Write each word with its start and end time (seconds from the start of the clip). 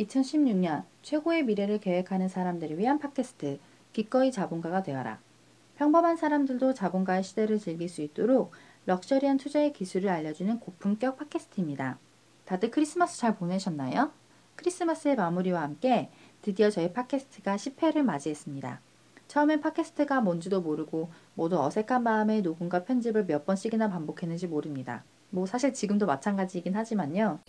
2016년 0.00 0.84
최고의 1.02 1.44
미래를 1.44 1.78
계획하는 1.78 2.28
사람들을 2.28 2.78
위한 2.78 2.98
팟캐스트 2.98 3.58
기꺼이 3.92 4.32
자본가가 4.32 4.82
되어라. 4.82 5.20
평범한 5.76 6.16
사람들도 6.16 6.74
자본가의 6.74 7.22
시대를 7.22 7.58
즐길 7.58 7.88
수 7.88 8.02
있도록 8.02 8.52
럭셔리한 8.86 9.36
투자의 9.38 9.72
기술을 9.72 10.08
알려주는 10.10 10.60
고품격 10.60 11.16
팟캐스트입니다. 11.16 11.98
다들 12.44 12.70
크리스마스 12.70 13.18
잘 13.18 13.36
보내셨나요? 13.36 14.12
크리스마스의 14.56 15.16
마무리와 15.16 15.62
함께 15.62 16.10
드디어 16.42 16.70
저희 16.70 16.92
팟캐스트가 16.92 17.56
10회를 17.56 18.02
맞이했습니다. 18.02 18.80
처음엔 19.28 19.60
팟캐스트가 19.60 20.20
뭔지도 20.20 20.60
모르고 20.60 21.10
모두 21.34 21.62
어색한 21.62 22.02
마음에 22.02 22.40
녹음과 22.40 22.84
편집을 22.84 23.26
몇 23.26 23.46
번씩이나 23.46 23.88
반복했는지 23.88 24.48
모릅니다. 24.48 25.04
뭐 25.30 25.46
사실 25.46 25.72
지금도 25.72 26.06
마찬가지이긴 26.06 26.74
하지만요. 26.74 27.40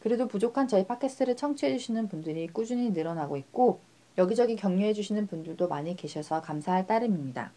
그래도 0.00 0.28
부족한 0.28 0.68
저희 0.68 0.86
팟캐스트를 0.86 1.36
청취해주시는 1.36 2.08
분들이 2.08 2.46
꾸준히 2.46 2.90
늘어나고 2.90 3.36
있고 3.36 3.80
여기저기 4.18 4.56
격려해주시는 4.56 5.26
분들도 5.26 5.68
많이 5.68 5.96
계셔서 5.96 6.40
감사할 6.40 6.86
따름입니다. 6.86 7.52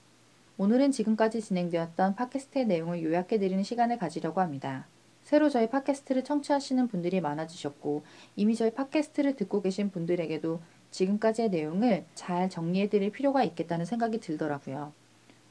오늘은 0.58 0.92
지금까지 0.92 1.42
진행되었던 1.42 2.16
팟캐스트의 2.16 2.66
내용을 2.68 3.04
요약해드리는 3.04 3.64
시간을 3.64 3.98
가지려고 3.98 4.42
합니다. 4.42 4.88
새로 5.24 5.50
저희 5.50 5.70
팟캐스트를 5.70 6.24
청취하시는 6.24 6.88
분들이 6.90 7.22
많아지셨고 7.22 8.04
이미 8.36 8.56
저희 8.56 8.72
팟캐스트를 8.72 9.36
듣고 9.36 9.62
계신 9.62 9.90
분들에게도 9.90 10.60
지금까지의 10.92 11.50
내용을 11.50 12.06
잘 12.14 12.50
정리해드릴 12.50 13.12
필요가 13.12 13.44
있겠다는 13.44 13.86
생각이 13.86 14.20
들더라고요. 14.20 14.94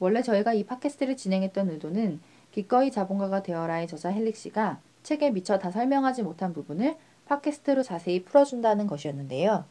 원래 0.03 0.21
저희가 0.21 0.53
이 0.53 0.65
팟캐스트를 0.65 1.15
진행했던 1.15 1.69
의도는 1.69 2.19
기꺼이 2.51 2.91
자본가가 2.91 3.41
되어라의 3.41 3.87
저자 3.87 4.09
헬릭 4.09 4.35
씨가 4.35 4.81
책에 5.01 5.31
미처 5.31 5.57
다 5.57 5.71
설명하지 5.71 6.23
못한 6.23 6.51
부분을 6.51 6.97
팟캐스트로 7.25 7.83
자세히 7.83 8.21
풀어준다는 8.25 8.85
것이었는데요. 8.85 9.63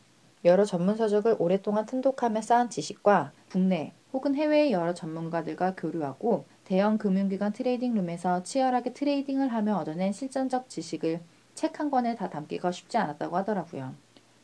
여러 0.46 0.64
전문 0.64 0.96
서적을 0.96 1.36
오랫동안 1.38 1.84
탐독하며 1.84 2.40
쌓은 2.40 2.70
지식과 2.70 3.32
국내 3.50 3.92
혹은 4.14 4.34
해외의 4.34 4.72
여러 4.72 4.94
전문가들과 4.94 5.74
교류하고 5.74 6.46
대형 6.64 6.96
금융기관 6.96 7.52
trading 7.52 7.94
room에서 7.94 8.42
치열하게 8.42 8.94
trading을 8.94 9.48
하며 9.48 9.76
얻어낸 9.76 10.12
실전적 10.12 10.70
지식을 10.70 11.20
책 11.54 11.78
한 11.78 11.90
권에 11.90 12.14
다 12.14 12.30
담기가 12.30 12.72
쉽지 12.72 12.96
않았다고 12.96 13.36
하더라고요. 13.36 13.92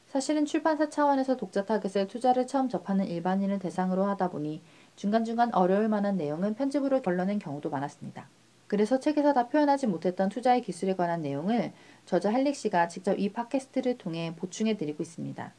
사실은 0.09 0.47
출판사 0.47 0.89
차원에서 0.89 1.37
독자 1.37 1.65
타겟을 1.65 2.09
투자를 2.09 2.47
처음 2.47 2.69
접하는 2.69 3.07
일반인을 3.07 3.59
대상으로 3.59 4.05
하다 4.05 4.31
보니 4.31 4.63
중간중간 4.99 5.55
어려울 5.55 5.89
만한 5.89 6.17
내용은 6.17 6.55
편집으로 6.55 7.03
걸러낸 7.03 7.39
경우도 7.39 7.71
많았습니다. 7.71 8.29
그래서 8.67 8.99
책에서 8.99 9.33
다 9.33 9.47
표현하지 9.47 9.87
못했던 9.87 10.29
투자의 10.29 10.61
기술에 10.61 10.97
관한 10.97 11.23
내용을 11.23 11.73
저자 12.05 12.33
헬릭 12.33 12.57
씨가 12.57 12.89
직접 12.89 13.17
이 13.17 13.29
팟캐스트를 13.29 13.97
통해 13.97 14.35
보충해 14.37 14.77
드리고 14.77 15.01
있습니다. 15.05 15.53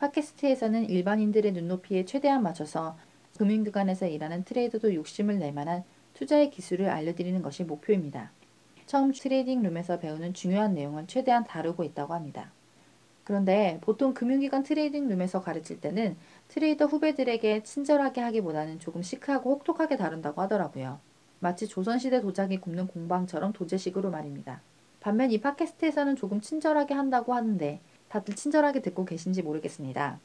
팟캐스트에서는 0.00 0.90
일반인들의 0.90 1.52
눈높이에 1.52 2.04
최대한 2.04 2.42
맞춰서 2.42 2.98
금융기관에서 3.38 4.06
일하는 4.06 4.44
trader도 4.44 4.94
욕심을 4.94 5.38
낼 5.38 5.54
만한 5.54 5.82
투자의 6.12 6.50
기술을 6.50 6.90
알려드리는 6.90 7.40
것이 7.40 7.64
목표입니다. 7.64 8.32
처음 8.84 9.12
trading 9.12 9.62
room에서 9.62 9.98
배우는 9.98 10.34
중요한 10.34 10.74
내용을 10.74 11.06
최대한 11.06 11.42
다루고 11.44 11.84
있다고 11.84 12.12
합니다. 12.12 12.52
그런데 13.28 13.78
보통 13.82 14.14
금융기관 14.14 14.62
trading 14.62 15.06
room에서 15.06 15.42
가르칠 15.42 15.82
때는 15.82 16.16
트레이더 16.48 16.86
후배들에게 16.86 17.62
친절하게 17.62 18.20
하기보다는 18.22 18.78
조금 18.78 19.02
시크하고 19.02 19.50
혹독하게 19.50 19.96
다룬다고 19.96 20.40
하더라고요. 20.42 20.98
마치 21.40 21.68
조선시대 21.68 22.20
도자기 22.20 22.58
굽는 22.58 22.88
공방처럼 22.88 23.52
도제식으로 23.52 24.10
말입니다. 24.10 24.60
반면 25.00 25.30
이 25.30 25.40
팟캐스트에서는 25.40 26.16
조금 26.16 26.40
친절하게 26.40 26.94
한다고 26.94 27.34
하는데 27.34 27.80
다들 28.08 28.34
친절하게 28.34 28.80
듣고 28.80 29.04
계신지 29.04 29.42
모르겠습니다. 29.42 30.18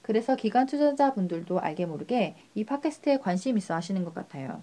그래서 0.00 0.36
기관 0.36 0.66
투자자분들도 0.66 1.60
알게 1.60 1.86
모르게 1.86 2.36
이 2.54 2.64
팟캐스트에 2.64 3.18
관심 3.18 3.58
있어 3.58 3.74
하시는 3.74 4.04
것 4.04 4.14
같아요. 4.14 4.62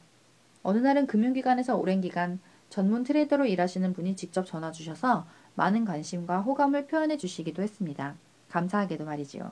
어느 0.63 0.77
날은 0.77 1.07
금융기관에서 1.07 1.75
오랜 1.75 2.01
기간 2.01 2.39
전문 2.69 3.03
트레이더로 3.03 3.45
일하시는 3.45 3.91
분이 3.93 4.15
직접 4.15 4.45
전화 4.45 4.71
주셔서 4.71 5.25
많은 5.55 5.83
관심과 5.83 6.41
호감을 6.41 6.87
표현해 6.87 7.17
주시기도 7.17 7.61
했습니다. 7.61 8.15
감사하게도 8.49 9.03
말이지요. 9.05 9.51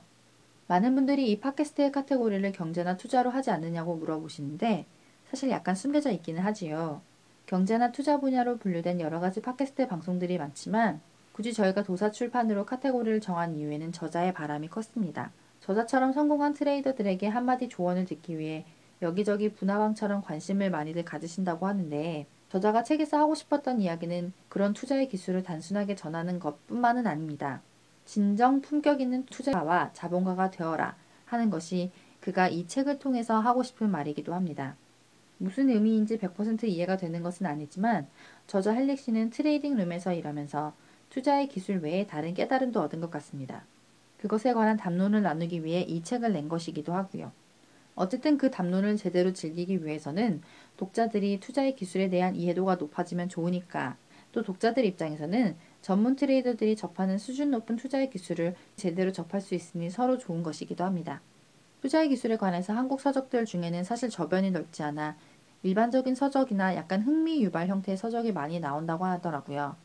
많은 0.69 0.93
분들이 0.93 1.31
이 1.31 1.39
팟캐스트의 1.39 1.91
카테고리를 1.91 2.51
경제나 2.51 2.95
투자로 2.95 3.31
하지 3.31 3.49
않느냐고 3.49 3.95
물어보시는데 3.95 4.85
사실 5.27 5.49
약간 5.49 5.73
숨겨져 5.73 6.11
있기는 6.11 6.43
하지요. 6.43 7.01
경제나 7.47 7.91
투자 7.91 8.19
분야로 8.19 8.57
분류된 8.57 8.99
여러 8.99 9.19
가지 9.19 9.41
팟캐스트 9.41 9.87
방송들이 9.87 10.37
많지만 10.37 11.01
굳이 11.31 11.53
저희가 11.53 11.81
도사 11.81 12.11
출판으로 12.11 12.67
카테고리를 12.67 13.19
정한 13.19 13.55
이유에는 13.55 13.93
저자의 13.93 14.31
바람이 14.31 14.67
컸습니다. 14.67 15.31
저자처럼 15.61 16.13
성공한 16.13 16.53
트레이더들에게 16.53 17.27
한마디 17.27 17.67
조언을 17.67 18.05
듣기 18.05 18.37
위해 18.37 18.63
여기저기 19.01 19.51
분화왕처럼 19.51 20.21
관심을 20.21 20.69
많이들 20.69 21.03
가지신다고 21.03 21.65
하는데 21.65 22.27
저자가 22.49 22.83
책에서 22.83 23.17
하고 23.17 23.33
싶었던 23.33 23.81
이야기는 23.81 24.33
그런 24.49 24.73
투자의 24.73 25.09
기술을 25.09 25.41
단순하게 25.41 25.95
전하는 25.95 26.39
것 26.39 26.67
뿐만은 26.67 27.07
아닙니다. 27.07 27.63
진정 28.09 28.59
품격 28.61 29.01
있는 29.01 29.23
투자와 29.27 29.91
자본가가 29.93 30.49
되어라 30.49 30.95
하는 31.25 31.51
것이 31.51 31.91
그가 32.19 32.47
이 32.47 32.65
책을 32.65 32.97
통해서 32.97 33.39
하고 33.39 33.61
싶은 33.61 33.91
말이기도 33.91 34.33
합니다. 34.33 34.75
무슨 35.37 35.69
의미인지 35.69 36.17
100% 36.17 36.63
이해가 36.63 36.97
되는 36.97 37.21
것은 37.21 37.45
아니지만 37.45 38.07
저자 38.47 38.73
헬릭 38.73 38.97
씨는 38.97 39.29
trading 39.29 39.75
room에서 39.75 40.13
일하면서 40.13 40.73
투자의 41.11 41.49
기술 41.49 41.81
외에 41.83 42.07
다른 42.07 42.33
깨달음도 42.33 42.81
얻은 42.81 42.99
것 42.99 43.11
같습니다. 43.11 43.63
그것에 44.17 44.53
관한 44.53 44.75
담론을 44.75 45.21
나누기 45.21 45.63
위해 45.63 45.81
이 45.81 46.01
책을 46.01 46.33
낸 46.33 46.49
것이기도 46.49 46.93
하고요. 46.93 47.31
어쨌든 47.93 48.39
그 48.39 48.49
담론을 48.49 48.97
제대로 48.97 49.33
즐기기 49.33 49.85
위해서는 49.85 50.41
독자들이 50.77 51.41
투자의 51.41 51.75
기술에 51.75 52.09
대한 52.09 52.35
이해도가 52.35 52.77
높아지면 52.77 53.29
좋으니까 53.29 53.97
또 54.31 54.43
독자들 54.43 54.85
입장에서는 54.85 55.55
전문 55.81 56.15
트레이더들이 56.15 56.75
접하는 56.75 57.17
수준 57.17 57.51
높은 57.51 57.75
투자의 57.75 58.09
기술을 58.09 58.55
제대로 58.75 59.11
접할 59.11 59.41
수 59.41 59.55
있으니 59.55 59.89
서로 59.89 60.17
좋은 60.17 60.43
것이기도 60.43 60.83
합니다. 60.83 61.21
투자의 61.81 62.09
기술에 62.09 62.37
관해서 62.37 62.73
한국 62.73 62.99
서적들 62.99 63.45
중에는 63.45 63.83
사실 63.83 64.09
저변이 64.09 64.51
넓지 64.51 64.83
않아 64.83 65.15
일반적인 65.63 66.15
서적이나 66.15 66.75
약간 66.75 67.01
흥미 67.01 67.43
유발 67.43 67.67
형태의 67.67 67.97
서적이 67.97 68.31
많이 68.31 68.59
나온다고 68.59 69.05
하더라고요. 69.05 69.75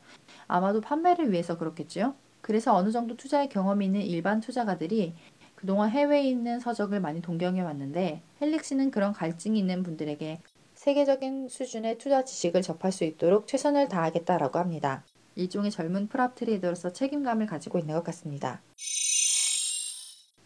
아마도 0.47 0.81
판매를 0.81 1.31
위해서 1.31 1.57
그렇겠지요? 1.57 2.15
그래서 2.41 2.75
어느 2.75 2.91
정도 2.91 3.17
투자의 3.17 3.49
경험이 3.49 3.85
있는 3.85 4.01
일반 4.01 4.39
투자가들이 4.39 5.15
그동안 5.55 5.89
해외에 5.89 6.23
있는 6.29 6.59
서적을 6.59 6.99
많이 6.99 7.21
동경해 7.21 7.61
왔는데 7.61 8.21
헬릭스는 8.41 8.91
그런 8.91 9.13
갈증이 9.13 9.57
있는 9.57 9.83
분들에게 9.83 10.39
세계적인 10.85 11.49
수준의 11.49 11.97
투자 11.97 12.23
지식을 12.23 12.61
접할 12.61 12.91
수 12.91 13.05
있도록 13.05 13.47
최선을 13.47 13.87
다하겠다라고 13.87 14.59
합니다. 14.59 15.03
일종의 15.33 15.71
젊은 15.71 16.07
프랍 16.07 16.35
트레이더로서 16.35 16.93
책임감을 16.93 17.47
가지고 17.47 17.79
있는 17.79 17.95
것 17.95 18.03
같습니다. 18.03 18.61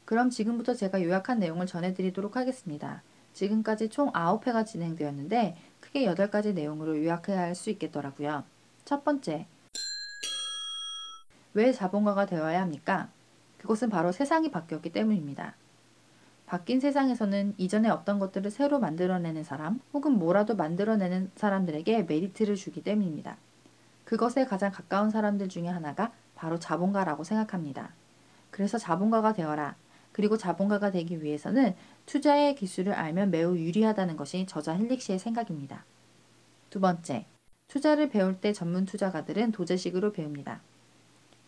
그럼 0.05 0.29
지금부터 0.29 0.75
제가 0.75 1.03
요약한 1.03 1.39
내용을 1.39 1.66
전해드리도록 1.66 2.38
하겠습니다. 2.38 3.03
지금까지 3.33 3.89
총 3.89 4.13
9회가 4.13 4.66
진행되었는데 4.66 5.57
크게 5.81 6.05
8가지 6.05 6.53
내용으로 6.53 6.97
요약해야 7.03 7.38
할 7.38 7.53
수 7.53 7.69
있겠더라고요. 7.72 8.45
첫 8.85 9.03
번째, 9.03 9.45
왜 11.53 11.73
자본가가 11.73 12.28
되어야 12.28 12.61
합니까? 12.61 13.09
그것은 13.57 13.89
바로 13.89 14.13
세상이 14.13 14.51
바뀌었기 14.51 14.94
때문입니다. 14.94 15.55
바뀐 16.49 16.79
세상에서는 16.79 17.53
이전에 17.57 17.89
없던 17.89 18.17
것들을 18.17 18.49
새로 18.49 18.79
만들어내는 18.79 19.43
사람 19.43 19.79
혹은 19.93 20.13
뭐라도 20.13 20.55
만들어내는 20.55 21.29
사람들에게 21.35 22.03
메리트를 22.03 22.55
주기 22.55 22.81
때문입니다. 22.81 23.37
그것에 24.03 24.46
가장 24.46 24.72
가까운 24.72 25.11
사람들 25.11 25.47
중에 25.47 25.67
하나가 25.67 26.11
바로 26.34 26.57
자본가라고 26.57 27.23
생각합니다. 27.23 27.93
그래서 28.49 28.79
자본가가 28.79 29.34
되어라. 29.34 29.75
그리고 30.11 30.37
자본가가 30.37 30.90
되기 30.90 31.22
위해서는 31.23 31.75
투자의 32.07 32.55
기술을 32.55 32.93
알면 32.93 33.29
매우 33.29 33.55
유리하다는 33.55 34.17
것이 34.17 34.47
저자 34.47 34.75
헬릭 34.76 35.03
씨의 35.03 35.19
생각입니다. 35.19 35.85
두 36.72 36.79
번째, 36.79 37.28
투자를 37.67 38.09
배울 38.09 38.41
때 38.41 38.53
전문 38.53 38.87
투자가들은 38.87 39.52
도제식으로 39.52 40.13
배웁니다. 40.13 40.61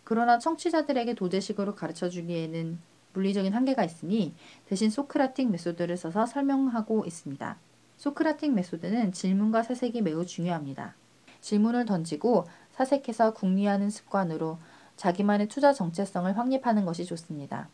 그러나 0.03 0.37
청취자들에게 0.37 1.15
도제식으로 1.15 1.73
가르쳐 1.73 2.07
주기에는 2.07 2.90
물리적인 3.13 3.53
한계가 3.53 3.83
있으니 3.83 4.33
대신 4.65 4.89
소크라틱 4.89 5.49
메소드를 5.51 5.97
써서 5.97 6.25
설명하고 6.25 7.05
있습니다. 7.05 7.57
소크라틱 7.97 8.53
메소드는 8.53 9.11
질문과 9.11 9.63
사색이 9.63 10.01
매우 10.01 10.25
중요합니다. 10.25 10.95
질문을 11.41 11.85
던지고 11.85 12.45
사색해서 12.71 13.33
궁리하는 13.33 13.89
습관으로 13.89 14.57
자기만의 14.95 15.47
투자 15.47 15.73
정체성을 15.73 16.37
확립하는 16.37 16.85
것이 16.85 17.05
좋습니다. 17.05 17.69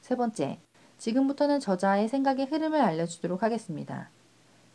세 0.00 0.16
번째, 0.16 0.58
지금부터는 0.98 1.60
저자의 1.60 2.08
생각의 2.08 2.46
흐름을 2.46 2.80
알려주도록 2.80 3.42
하겠습니다. 3.42 4.10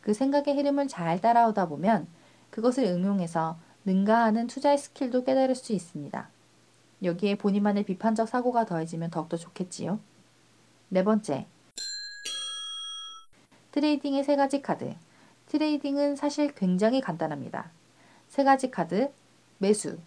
그 0.01 0.13
생각의 0.13 0.55
흐름을 0.55 0.87
잘 0.87 1.19
따라오다 1.21 1.67
보면 1.67 2.07
그것을 2.49 2.83
응용해서 2.85 3.57
능가하는 3.85 4.47
투자의 4.47 4.77
skill도 4.77 5.23
깨달을 5.23 5.55
수 5.55 5.73
있습니다. 5.73 6.29
여기에 7.03 7.35
본인만의 7.35 7.83
비판적 7.83 8.27
사고가 8.27 8.65
더해지면 8.65 9.11
더욱더 9.11 9.37
좋겠지요. 9.37 9.99
네 10.89 11.03
번째. 11.03 11.45
trading의 13.71 14.23
세 14.23 14.35
가지 14.35 14.61
카드. 14.61 14.93
trading은 15.47 16.15
사실 16.15 16.53
굉장히 16.53 17.01
간단합니다. 17.01 17.71
세 18.29 18.43
가지 18.43 18.71
카드, 18.71 19.11
매수, 19.57 19.97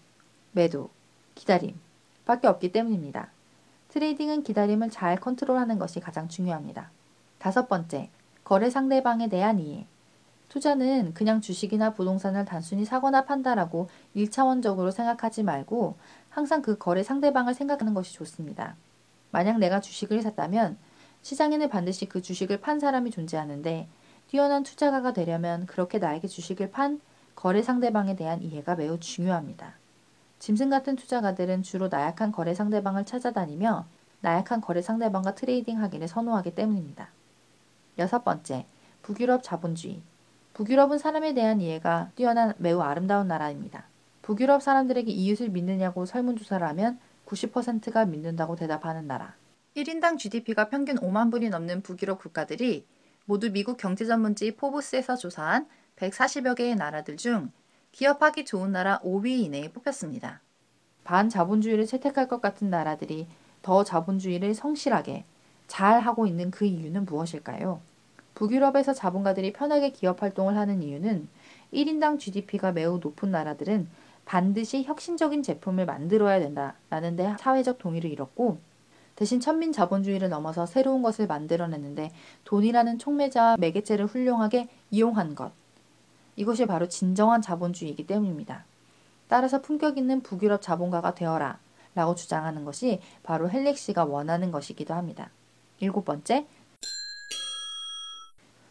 매도, 0.53 0.91
기다림 1.35 1.79
밖에 2.25 2.49
없기 2.49 2.73
때문입니다. 2.73 3.31
trading은 3.89 4.43
기다림을 4.43 4.91
잘 4.91 5.17
컨트롤하는 5.21 5.79
것이 5.79 6.01
가장 6.01 6.29
중요합니다. 6.29 6.91
다섯 7.39 7.69
번째, 7.69 8.11
거래 8.45 8.71
상대방에 8.71 9.29
대한 9.29 9.61
이해. 9.61 9.87
투자는 10.49 11.13
그냥 11.15 11.41
주식이나 11.41 11.93
부동산을 11.93 12.45
단순히 12.45 12.85
사거나 12.85 13.25
판다라고 13.25 13.89
1차원적으로 14.15 14.91
생각하지 14.91 15.43
말고 15.43 15.97
항상 16.37 16.61
그 16.61 16.77
거래 16.77 17.03
상대방을 17.03 17.55
생각하는 17.55 17.95
것이 17.95 18.13
좋습니다. 18.13 18.77
만약 19.31 19.57
내가 19.57 19.81
주식을 19.81 20.21
샀다면 20.21 20.77
시장에는 21.23 21.71
반드시 21.71 22.05
그 22.05 22.21
주식을 22.21 22.61
판 22.61 22.79
사람이 22.79 23.11
존재하는데 23.11 23.89
뛰어난 24.29 24.63
투자가가 24.63 25.15
되려면 25.15 25.65
그렇게 25.65 25.99
나에게 25.99 26.29
주식을 26.29 26.73
판 26.73 27.01
거래 27.35 27.63
상대방에 27.63 28.17
대한 28.17 28.43
이해가 28.43 28.75
매우 28.75 29.01
중요합니다. 29.01 29.77
짐승 30.39 30.69
같은 30.69 30.95
투자가들은 30.95 31.63
주로 31.63 31.89
나약한 31.89 32.33
거래 32.33 32.53
상대방을 32.53 33.07
찾아다니며 33.07 33.87
나약한 34.21 34.61
거래 34.61 34.83
상대방과 34.83 35.37
trading 35.37 35.81
하기를 35.81 36.07
선호하기 36.07 36.55
때문입니다. 36.55 37.09
여섯 37.97 38.25
번째, 38.25 38.67
북유럽 39.01 39.43
자본주의. 39.43 40.03
북유럽은 40.53 40.99
사람에 40.99 41.33
대한 41.33 41.63
이해가 41.63 42.11
뛰어난 42.15 42.53
매우 42.59 42.83
아름다운 42.83 43.27
나라입니다. 43.27 43.87
북유럽 44.27 44.61
사람들에게 44.61 45.09
이웃을 45.09 45.51
믿느냐고 45.51 46.05
설문조사를 46.05 46.67
하면 46.67 46.99
90%가 47.27 48.07
믿는다고 48.07 48.57
대답하는 48.57 49.07
나라. 49.07 49.37
1인당 49.77 50.19
GDP가 50.19 50.69
평균 50.69 50.97
5만 50.97 51.31
불이 51.31 51.49
넘는 51.49 51.83
북유럽 51.83 52.19
국가들이 52.19 52.85
모두 53.25 53.53
미국 53.53 53.77
경제 53.77 54.05
전문지 54.05 54.57
포브스에서 54.57 55.15
조사한 55.15 55.69
140여 55.95 56.57
개의 56.57 56.75
나라들 56.75 57.17
중 57.17 57.53
기업하기 57.93 58.47
좋은 58.47 58.73
나라 58.73 58.99
5위 59.05 59.29
이내에 59.45 59.71
뽑혔습니다. 59.71 60.41
반자본주의를 61.05 61.87
채택할 61.87 62.27
것 62.27 62.41
같은 62.41 62.69
나라들이 62.69 63.29
더 63.63 63.85
자본주의를 63.85 64.55
성실하게 64.55 65.25
잘 65.69 66.01
하고 66.01 66.27
있는 66.27 66.51
그 66.51 66.65
이유는 66.65 67.05
무엇일까요? 67.05 67.81
북유럽에서 68.35 68.93
자본가들이 68.93 69.53
편하게 69.53 69.91
기업 69.91 70.21
활동을 70.21 70.57
하는 70.57 70.83
이유는 70.83 71.29
1인당 71.73 72.19
GDP가 72.19 72.73
매우 72.73 72.99
높은 72.99 73.31
나라들은 73.31 73.89
반드시 74.27 74.83
혁신적인 74.83 75.43
제품을 75.43 75.87
만들어야 75.87 76.41
된다라는 76.41 77.17
데 77.17 77.35
사회적 77.39 77.79
동의를 77.79 78.11
이뤘고 78.11 78.59
대신 79.15 79.41
천민 79.41 79.73
자본주의를 79.73 80.29
넘어서 80.29 80.67
새로운 80.67 81.01
것을 81.01 81.27
만들어내는데 81.27 82.13
돈이라는 82.45 82.99
촉매자 82.99 83.57
매개체를 83.59 84.05
훌륭하게 84.05 84.69
이용한 84.91 85.35
것. 85.35 85.53
이것이 86.35 86.67
바로 86.67 86.87
진정한 86.87 87.41
자본주의이기 87.41 88.07
때문입니다. 88.07 88.65
따라서 89.29 89.63
품격 89.63 89.97
있는 89.97 90.21
북유럽 90.23 90.61
자본가가 90.61 91.15
되어라 91.15 91.59
라고 91.95 92.15
주장하는 92.15 92.67
것이 92.67 93.01
바로 93.23 93.49
헬릭 93.49 93.79
씨가 93.79 94.05
원하는 94.05 94.51
것이기도 94.51 94.93
합니다. 94.93 95.31
일곱 95.81 96.05
번째, 96.05 96.47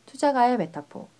투자가의 0.05 0.57
메타포. 0.57 1.14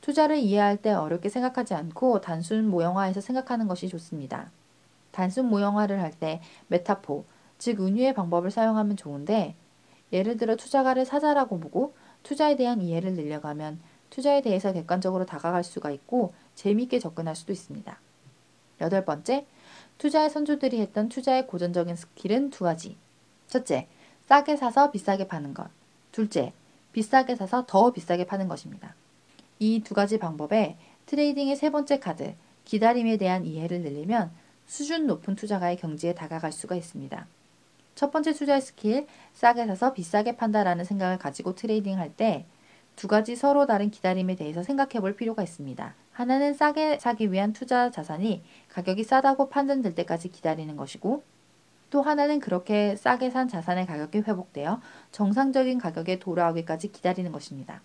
투자를 0.00 0.38
이해할 0.38 0.76
때 0.78 0.92
어렵게 0.92 1.28
생각하지 1.28 1.74
않고 1.74 2.20
단순 2.20 2.68
모형화해서 2.68 3.20
생각하는 3.20 3.68
것이 3.68 3.88
좋습니다. 3.88 4.50
단순 5.12 5.46
모형화를 5.46 6.00
할 6.00 6.12
때 6.12 6.40
메타포, 6.68 7.24
즉 7.58 7.80
은유의 7.80 8.14
방법을 8.14 8.50
사용하면 8.50 8.96
좋은데 8.96 9.54
예를 10.12 10.36
들어 10.36 10.56
투자가를 10.56 11.04
사자라고 11.04 11.60
보고 11.60 11.94
투자에 12.22 12.56
대한 12.56 12.80
이해를 12.82 13.14
늘려가면 13.14 13.80
투자에 14.10 14.42
대해서 14.42 14.72
객관적으로 14.72 15.24
다가갈 15.24 15.62
수가 15.62 15.90
있고 15.90 16.32
재미있게 16.54 16.98
접근할 16.98 17.36
수도 17.36 17.52
있습니다. 17.52 17.98
여덟 18.80 19.04
번째, 19.04 19.46
투자의 19.98 20.30
선조들이 20.30 20.80
했던 20.80 21.08
투자의 21.08 21.46
고전적인 21.46 21.94
skill은 21.94 22.50
두 22.50 22.64
가지. 22.64 22.96
첫째, 23.46 23.86
싸게 24.26 24.56
사서 24.56 24.90
비싸게 24.90 25.28
파는 25.28 25.54
것. 25.54 25.68
둘째, 26.12 26.52
비싸게 26.92 27.36
사서 27.36 27.64
더 27.66 27.92
비싸게 27.92 28.26
파는 28.26 28.48
것입니다. 28.48 28.94
이 29.60 29.82
두 29.84 29.94
가지 29.94 30.18
방법에 30.18 30.76
trading의 31.06 31.54
세 31.54 31.70
번째 31.70 31.98
카드, 32.00 32.34
기다림에 32.64 33.16
대한 33.18 33.44
이해를 33.44 33.82
늘리면 33.82 34.30
수준 34.66 35.06
높은 35.06 35.34
투자가의 35.36 35.76
경지에 35.76 36.14
다가갈 36.14 36.50
수가 36.52 36.74
있습니다. 36.76 37.26
첫 37.94 38.10
번째 38.10 38.32
투자의 38.32 38.60
스킬, 38.62 39.06
싸게 39.34 39.66
사서 39.66 39.92
비싸게 39.92 40.36
판다라는 40.36 40.84
생각을 40.84 41.18
가지고 41.18 41.54
trading 41.54 41.98
할 41.98 42.12
때 42.16 42.46
두 42.96 43.08
가지 43.08 43.34
서로 43.34 43.64
다른 43.66 43.90
기다림에 43.90 44.34
대해서 44.36 44.62
생각해 44.62 45.00
볼 45.00 45.16
필요가 45.16 45.42
있습니다. 45.42 45.94
하나는 46.12 46.52
싸게 46.52 46.98
사기 46.98 47.32
위한 47.32 47.52
투자 47.54 47.90
자산이 47.90 48.42
가격이 48.68 49.04
싸다고 49.04 49.48
판단될 49.48 49.94
때까지 49.94 50.28
기다리는 50.28 50.76
것이고 50.76 51.22
또 51.88 52.02
하나는 52.02 52.40
그렇게 52.40 52.96
싸게 52.96 53.30
산 53.30 53.48
자산의 53.48 53.86
가격이 53.86 54.18
회복되어 54.18 54.80
정상적인 55.12 55.78
가격에 55.78 56.18
돌아오기까지 56.18 56.92
기다리는 56.92 57.32
것입니다. 57.32 57.80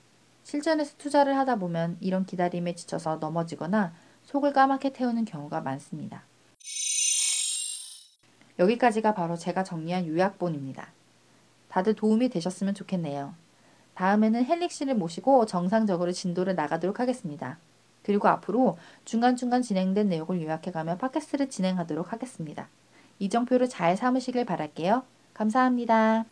실전에서 0.45 0.93
투자를 0.97 1.35
하다 1.37 1.57
보면 1.57 1.97
이런 1.99 2.25
기다림에 2.25 2.75
지쳐서 2.75 3.17
넘어지거나 3.17 3.93
속을 4.23 4.53
까맣게 4.53 4.93
태우는 4.93 5.25
경우가 5.25 5.61
많습니다. 5.61 6.23
여기까지가 8.59 9.15
바로 9.15 9.35
제가 9.35 9.63
정리한 9.63 10.07
요약본입니다. 10.07 10.87
다들 11.67 11.95
도움이 11.95 12.29
되셨으면 12.29 12.73
좋겠네요. 12.75 13.33
다음에는 13.95 14.45
헬릭 14.45 14.71
씨를 14.71 14.95
모시고 14.95 15.47
정상적으로 15.47 16.11
진도를 16.11 16.55
나가도록 16.55 16.99
하겠습니다. 16.99 17.57
그리고 18.03 18.27
앞으로 18.27 18.77
중간중간 19.03 19.63
진행된 19.63 20.09
내용을 20.09 20.41
요약해가며 20.43 20.97
팟캐스트를 20.97 21.49
진행하도록 21.49 22.13
하겠습니다. 22.13 22.69
이정표를 23.17 23.67
잘 23.67 23.97
삼으시길 23.97 24.45
바랄게요. 24.45 25.03
감사합니다. 25.33 26.25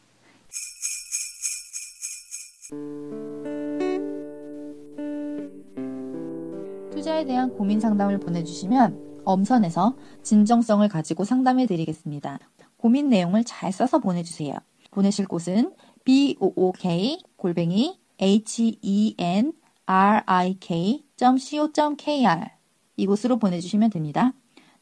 대한 7.25 7.54
고민 7.56 7.80
상담을 7.80 8.20
보내주시면 8.20 9.22
엄선해서 9.25 9.96
진정성을 10.22 10.88
가지고 10.88 11.24
상담해 11.24 11.65
드리겠습니다. 11.65 12.39
고민 12.77 13.10
내용을 13.10 13.44
잘 13.44 13.72
써서 13.72 14.00
보내주세요. 14.00 14.56
보내실 14.92 15.27
곳은 15.27 15.74
book 16.06 17.18
골뱅이 17.38 18.00
henrik.co.kr 18.20 18.80
이곳으로 22.98 23.38
보내주시면 23.39 23.89
됩니다. 23.89 24.34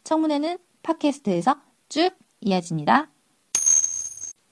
청문회는 0.03 0.57
팟캐스트에서 0.83 1.55
쭉 1.89 2.11
이어집니다. 2.41 3.09